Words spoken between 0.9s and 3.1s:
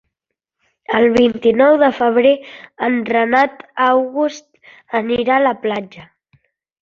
El vint-i-nou de febrer en